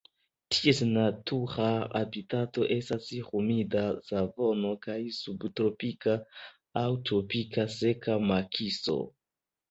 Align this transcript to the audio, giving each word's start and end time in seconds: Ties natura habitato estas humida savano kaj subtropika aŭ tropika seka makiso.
Ties 0.53 0.79
natura 0.91 1.65
habitato 1.97 2.63
estas 2.75 3.09
humida 3.27 3.83
savano 4.07 4.71
kaj 4.85 4.95
subtropika 5.17 6.15
aŭ 6.81 6.83
tropika 7.11 7.67
seka 7.75 8.17
makiso. 8.33 8.97